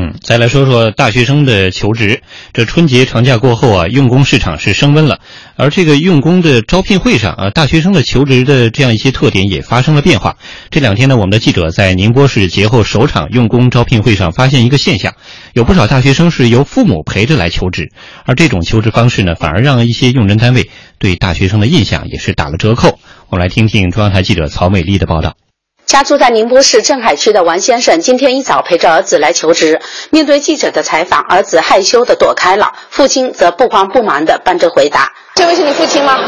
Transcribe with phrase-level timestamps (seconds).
[0.00, 2.22] 嗯，再来说说大学生的求职。
[2.52, 5.18] 这春节长假过后啊，用工市场是升温了，
[5.56, 10.36] 而这个用工的招聘会上啊，大学生的求职的这样一些特点也发生了变化。
[10.70, 15.14] 这两天呢，我们的记者在宁波市节后首场用工招聘会上发现一个现象，
[15.52, 17.90] 有不少大学生是由父母陪着来求职，
[18.24, 23.00] 而这种求职方式呢，反而让一些用人单位对大学生的印象也是打了折扣。
[23.30, 25.34] 我们来听听中央台记者曹美丽的报道。
[25.88, 29.80] 家住在宁波市镇海区的王先生，今天一早陪着儿子来求职。
[30.10, 35.10] 面对记者的采访，儿子害羞的躲开了，父亲则不慌不忙的帮着回答。
[35.34, 36.18] 这位是你父亲吗？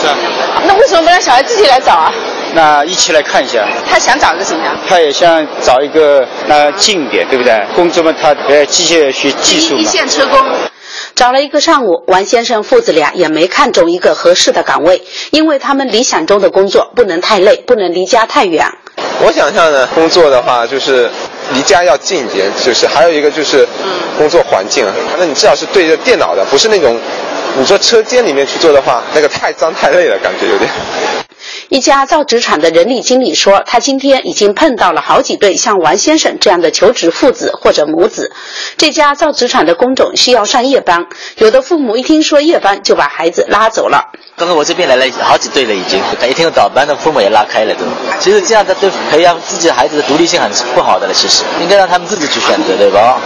[0.00, 0.16] 是啊，
[0.64, 2.12] 那为什么不让小孩自己来找啊？
[2.54, 3.68] 那一起来看一下。
[3.84, 4.76] 他想找个什么呀？
[4.88, 7.60] 他也想找一个那近一点，对不对？
[7.74, 9.80] 工作嘛，他呃机械学技术嘛。
[9.80, 10.38] 一线车工。
[11.16, 15.02] 找了一个上午，王先生父子俩也没看中一个合适的岗位，
[15.32, 18.66] 因为他们理想中的工作不能太累，不能离家太远。
[19.22, 21.10] 我想象呢，工作的话就是
[21.52, 23.66] 离家要近一点，就是还有一个就是
[24.16, 26.98] 工作环境啊，那你至少是对着电脑的，不是那种
[27.58, 30.70] 你说车间里面去做的话，那个太脏太累了，感觉有点。
[31.68, 38.32] 一家造纸厂的人力经理说，他今天已经碰到了好几对像王先生这样的求职父子或者母子。
[38.76, 44.10] 这家造纸厂的工种需要上夜班，有的父母一听说夜班就把孩子拉走了。
[44.40, 47.84] 刚刚我这边来了好几对了，已经一听到早班的父母也拉开了都。
[48.18, 53.20] 其实这样的对培养自己孩子的独立性很不好的了，其实应该让他们自己去选择，对吧？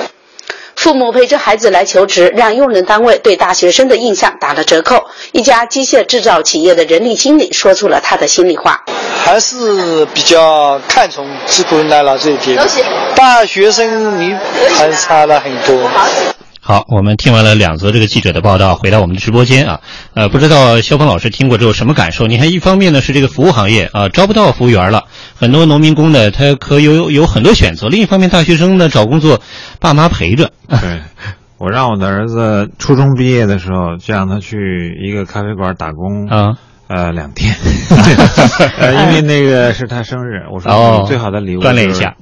[0.74, 5.04] 父母陪着孩子来求职，让用人单位对大学生的印象打了折扣。
[5.30, 8.82] 一家机械制造企业的人力经理说出了他的心里话：
[9.24, 12.60] 还是比较看重吃苦耐劳这一点。
[13.14, 14.36] 大学生你
[14.76, 15.88] 还差了很多。
[16.66, 19.80] 好，我们听完了两则这个记者的报道，回到我们的直播间啊，
[20.14, 22.26] 呃，不知道肖峰老师听过之后什么感受？
[22.26, 25.04] 你看，一方面呢是这个服务行业啊，招不到服务员了，
[25.34, 29.42] 很多农民工呢他可有有很多选择；另一方面，大学生呢找工作，
[29.78, 30.50] 爸妈陪着。
[30.66, 31.03] 对，
[31.58, 36.54] 我让我的儿子初中毕业的时候，就让他去一个咖啡馆打工啊，
[36.88, 37.54] 呃，两天，
[38.80, 42.14] 呃，因为那个是他生日，我说哦，最好的礼物锻炼一下。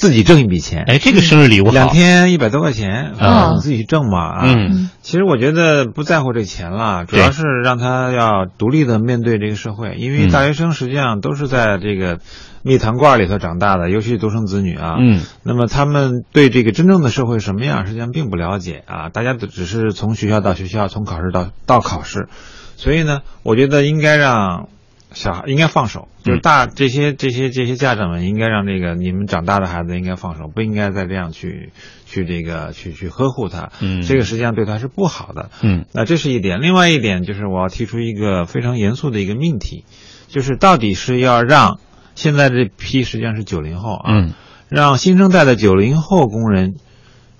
[0.00, 4.42] 自己挣一笔钱，哎，这个生日礼物好，两天一百多块钱啊，自己挣嘛啊。
[4.46, 12.18] 嗯，其实我觉得不在乎这钱了，主要是让他要独立的面对这个社会，因为大学生实际上都是在这个
[12.62, 14.96] 蜜糖罐里头长大的，尤其是独生子女啊。
[14.98, 19.10] 嗯，那么他们对这个真正的社会什么样，实际上并不了解啊。
[19.10, 22.30] 大家都只是从学校到学校，从考试到到考试，
[22.78, 24.70] 所以呢，我觉得应该让。
[25.12, 31.72] 小孩应该放手，就是大这些这些这些家长们应该让这个你们长大的孩子应该放手，不应该再这样去
[32.06, 36.62] 去这个去去呵护他，嗯，这个实际上对他是不好的，嗯，那这是一点。
[36.62, 39.84] 另外一点就是我要提出一个非常严肃的一个命题，
[40.28, 41.80] 就是到底是要让
[42.14, 44.32] 现在这批实际上是九零后啊，嗯，
[44.68, 46.74] 让新生代的九零后工人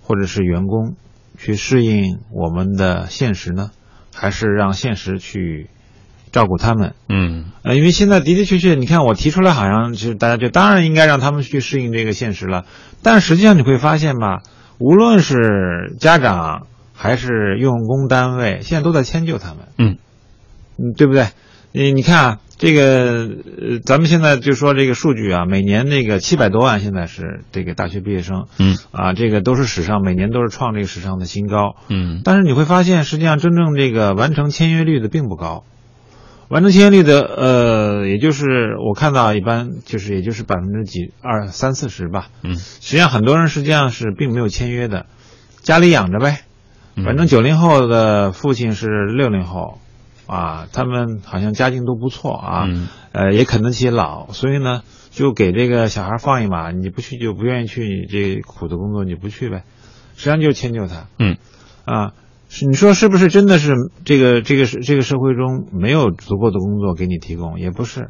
[0.03, 0.97] 或者是员工
[1.38, 3.70] 去适应我们的现实呢，
[4.12, 5.70] 还是让现实去？
[6.32, 12.64] 照顾他们，嗯，呃，因为现在的的确确，你看我提出来，好像是大家就当然应该让他们去适应这个现实了，
[13.02, 14.42] 但实际上你会发现吧，
[14.78, 19.98] 无论是家长还是用工单位，现在都在迁就他们，嗯，
[20.78, 21.28] 嗯，对不对？
[21.72, 35.64] 你你看啊，这个呃，咱们现在就说这个数据啊，每年那个七百多万，现在是这个大学毕业生，嗯，啊，这个都是史上每年都是创这个史上的新高，嗯，但是你会发现，实际上真正这个完成签约率的并不高。
[36.50, 42.26] 完成签约率的，呃，也就是我看到一般就是也就是百分之几二三四十吧。
[42.42, 45.06] 嗯，实际上很多人实际上是并没有签约的，
[45.62, 46.40] 家里养着呗。
[46.96, 49.78] 反正九零后的父亲是六零后，
[50.26, 59.62] 啊，他们好像家境都不错啊，嗯、呃，也啃得起老，所以呢，就给这个小孩放一马，你不去就不愿意去，你这苦的工作你不去呗，
[60.16, 61.06] 实际上就迁就他。
[61.20, 61.36] 嗯，
[61.84, 62.10] 啊。
[62.52, 63.72] 是你说是不是真的是
[64.04, 67.60] 这个这个是这个社会中没有足够的工作给你提供？
[67.60, 68.08] 也不是，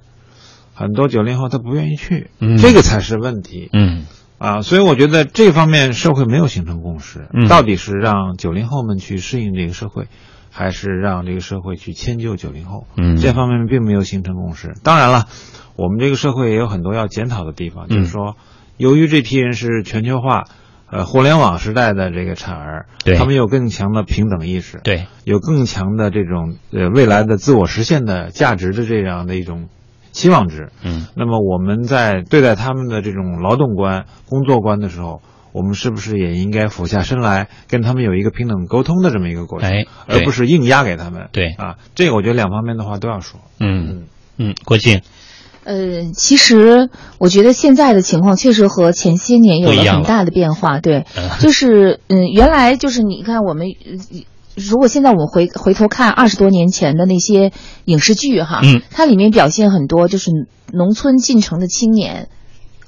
[0.73, 3.69] 很多九零后他不愿意去，嗯、这个才是问题。
[3.75, 4.07] 嗯，
[4.39, 10.09] 啊，所以我觉得这方面社会没有形成共识，嗯、到底是让九零后们去适应这个社会，
[10.51, 12.87] 还是让这个社会去迁就九零后？
[12.97, 14.73] 嗯，这方面并没有形成共识。
[14.83, 15.27] 当然了，
[15.77, 18.37] 我们这个社会也有很多要检讨的地方，嗯、就是说，
[18.79, 20.45] 由于这批人是全球化。
[20.91, 29.69] 呃，互联网时代的这个产儿，对他们有更强的平等意识，对，有更强的这种呃未来的自我实现的价值的这样的一种
[30.11, 30.71] 期望值。
[30.83, 35.23] 嗯，那么我们在对待他们的这种劳动观、工作观的时候，
[35.53, 41.29] 我们是不是也应该俯下身来跟他们有一个平等沟通的这么一个过程，哎而不是硬压给他们？
[41.31, 43.41] 对啊，这个我觉得两方面的话都要说。
[43.61, 45.03] 嗯嗯，郭靖，
[45.71, 50.81] 呃，其实我觉得现在的情况确实和前些年有了了很大的变化。
[50.81, 53.69] 对嗯， 就是嗯，原来就是你看我们。
[53.69, 54.21] 呃
[54.57, 57.51] 如果现在我们回回头看二十多年前的那些
[57.87, 60.33] 影视剧哈，嗯它里面表现很多就是
[60.73, 62.29] 农村进城的青年，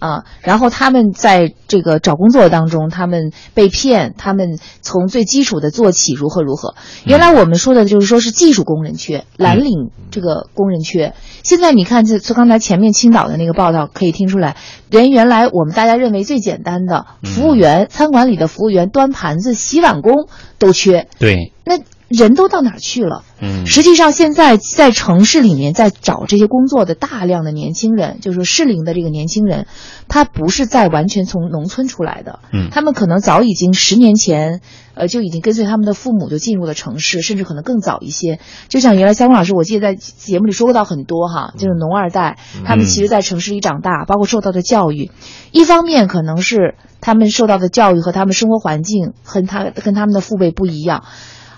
[0.02, 6.74] 啊，然后他们在这个找工作当中，他们被骗，他们从最基础的做起，如何如何。
[7.04, 11.14] 原来我们说的就是说是技术工人缺，蓝领这个工人缺。
[11.44, 14.56] 现在你看，这从刚才前面青岛的那个报道可以听出来，
[14.90, 20.26] 连原来我们大家认为最简单的服务员、餐馆里的服务员、端盘子、洗碗工
[20.58, 21.78] 都缺，对，那
[22.12, 23.22] 人都到哪儿去了？
[23.40, 29.66] 嗯，实际上，现在在城市里面在找这些工作的大量的年轻人，就是适龄的这个年轻人，
[30.08, 34.60] 他不是在完全从农村出来的，嗯他们可能早已经十年前，
[34.94, 38.38] 呃，就已经跟随他们的父母就进入了城市，甚至可能更早一些。
[38.68, 45.10] 就像原来肖峰老师，我记得在节目里说过到很多哈，就是农二代，他们其实在城市里长大，包括受到的教育，
[45.50, 51.04] 一方面可能是他们受到的教育和他们生活环境和他跟他们的父辈不一样。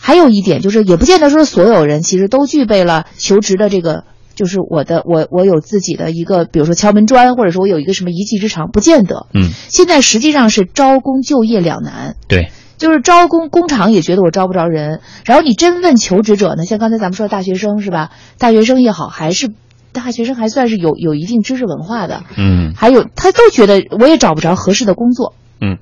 [0.07, 4.05] 还有一点就是，也不见得说所有人其实都具备了求职的这个，
[4.35, 9.29] 就是我的我我有自己的一个，比如说敲门砖，或者说我有一个什么一技之长，不见得。
[9.33, 12.17] 嗯，现在实际上是招工就业两难。
[12.29, 18.11] 对，就是招工工厂也觉得我招不着人，然后你真问求职者呢，像刚才咱们说的大学生是吧？
[18.37, 19.51] 大学生也好，还是
[19.93, 25.33] 大学生还算是有有一定知识文化的，嗯还有他都觉得我也找不着合适的工作。
[25.63, 25.79] 嗯。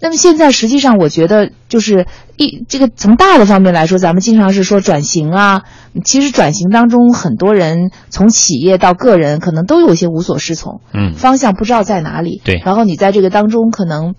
[0.00, 2.06] 那么现在实际上，我觉得就是
[2.36, 5.62] 一这个从大的方面来说，咱们经常是说转型啊，
[6.04, 12.40] 其实转型当中很多人从企业到个人，可能都有些无所适从，嗯方向不知道在哪里。
[12.44, 14.14] 对然后你在这个当中可能。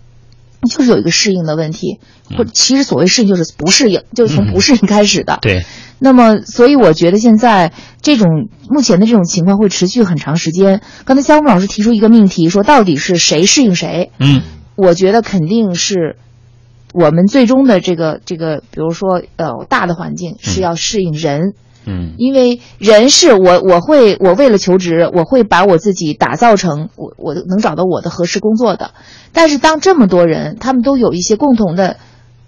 [0.69, 1.97] 就是有一个适应的问题，
[2.37, 5.39] 或其实所谓适应就是不适应，就是从不适应开始的。
[5.41, 5.65] 对，
[5.97, 7.73] 那么，所以我觉得现在
[8.03, 10.81] 这种目前的这种情况会持续很长时间。
[11.03, 14.11] 刚才肖木老师提出一个命题，说到底是谁适应谁？
[14.19, 14.43] 嗯，
[14.81, 16.15] 我觉得肯定是
[16.93, 21.53] 我们最终的这个这个，比如说呃大的环境是要适应人。
[21.83, 28.91] 嗯因为人是我，我会，我为了求职，我会把我自己打造成我，我能找到我的合适工作的。
[29.33, 31.97] 但是当这么多人，他们都有一些共同的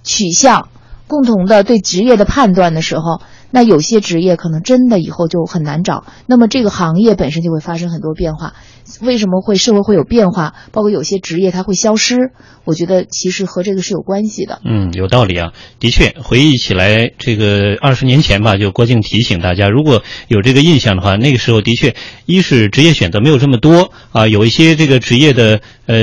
[0.03, 0.69] 取向、
[1.07, 6.03] 共同的对职业的判断的时候，那有些职业可能真的以后就很难找。
[6.27, 8.53] 那么这个行业本身就会发生很多变化。
[9.01, 10.53] 为什么会社会会有变化？
[10.71, 12.31] 包括有些职业它会消失，
[12.65, 14.61] 我觉得其实和这个是有关系的。
[14.65, 15.51] 嗯，有道理啊。
[15.79, 21.95] 的确，回忆起来，这个二十年前吧，就郭靖提醒大家，如果有这个印象的话，那个时候的确，
[22.25, 25.95] 一是职业选择没有这么多啊，有一些这个职业的呃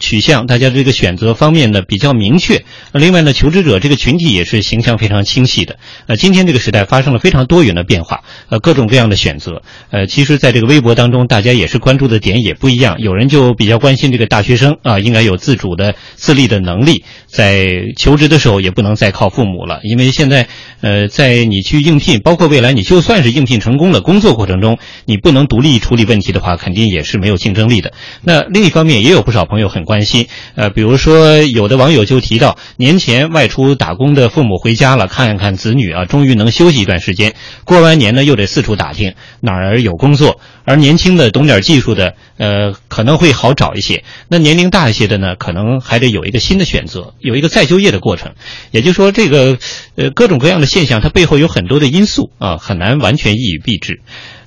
[0.00, 2.64] 取向，大家这个选择方面呢比较明确。
[2.92, 5.76] 另外呢，求职者这个群体也是形象非常清晰的。
[6.06, 9.62] 呃，今天这个时代发生了非常多元的变化，呃，各种各样的选择。
[9.90, 12.96] 呃，其实在这个微博当中，大家也是关注的点也不一样。
[12.98, 20.48] 有人就比较关心这个大学生啊，应该有自主的自立的能力，在求职的时候也不能再靠父母了，因为现在
[20.84, 24.76] 呃，在你去应聘，包括未来你就算是应聘成功了，工作过程中
[25.06, 27.94] 你不能独立处理问题的话，肯定也是没有竞争力的。
[28.22, 30.26] 那另一方面，也有不少朋友很关心，
[30.56, 37.32] 呃，比如说有的网友就提到，年前外出打工的父母回家了，看一看子女啊，终于能休息一段时间，
[37.64, 44.04] 过完年呢又得四处打听哪儿有工作，而年轻的懂点技术的，呃，可能会好找一些。
[44.28, 48.34] 那年龄大一些的呢，可能还得有一个新的选择，有一个再就业的过程。
[48.70, 49.56] 也就是说，这个
[49.96, 54.00] 呃各种各样的现象，它背后有很多的因素啊，很难完全一以蔽之。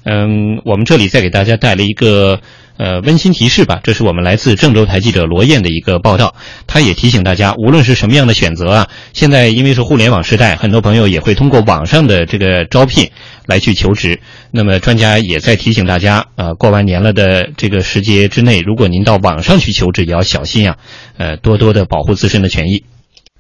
[0.04, 2.42] 嗯，我们这里再给大家带来一个
[2.76, 6.36] 呃温馨提示吧，这是我们来自郑州台记者罗燕的一个报道，
[6.68, 13.10] 他也提醒大家，无论是什么样的选择啊，现在因为是互联网时代，很多朋友也会通过网上的这个招聘
[13.46, 14.20] 来去求职。
[14.52, 20.78] 那么专家也在提醒大家，呃，过完年了的这个时节之内，如果您到网上去求职，也要小心啊，
[21.18, 22.84] 呃，多多的保护自身的权益。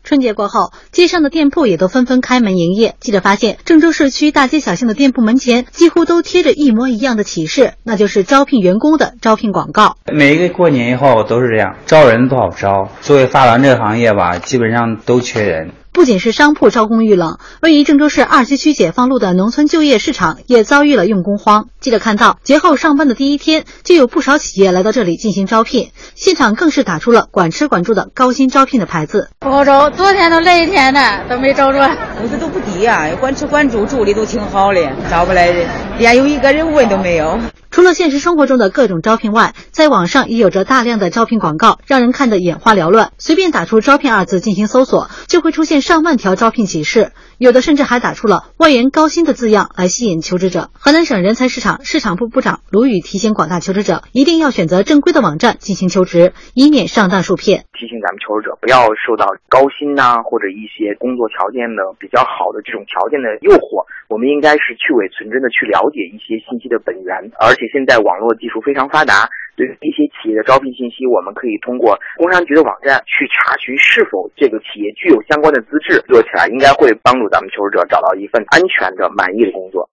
[0.07, 2.95] 春节过后，街上的店铺也都纷纷开门营业。
[3.01, 9.97] 记者发现，郑州市区大街小巷的店铺门前几乎都贴着一模一样的启示，那就是招聘员工的招聘广告。
[10.13, 12.87] 每一个过年以后都是这样，招人不好招。
[13.01, 15.71] 作为发廊这个行业吧，基本上都缺人。
[15.97, 21.69] 不仅是商铺招工遇冷，位于郑州市二七区解放路的农村就业市场也遭遇了用工荒。
[21.79, 29.29] 记记者看到，节后上班的第一天，就有不少企业来到这里进行招聘，现场更是打出了管吃管住的高薪招聘的牌子。
[29.39, 31.79] 不好找，昨天都来一天了，都没找着。
[32.19, 35.65] 工资都不低啊，管吃管住，住的都挺好的，招不来人，
[35.97, 37.39] 连有一个人问都没有。
[37.77, 43.11] 除了现实生活中的各种招聘外，在网上也有着大量的招聘广告，让人看得眼花缭乱。
[43.19, 50.71] 随便打出“招聘”二字进行搜索，就会出现上万条招聘启事，有的甚至还打出了“外援高薪”的字样来吸引求职者。
[50.73, 57.65] 河南省人才市场市场部部长卢宇提醒广大求职者，一定要选择正规的网站进行求职，以免上当受骗。
[57.77, 79.85] 提醒咱们求职者不要受到高薪呐、或者一些工作条件的比较好的这种条件的诱惑，我们应该是去伪存真的去了解一些信息的本源，而且现在网络技术非常发达，对于一些企业的招聘信息，我们可以通过工商局的网站去查询是否这个企业具有相关的资质，做起来应该会帮助咱们求职者找到一份安全的、满意的工作。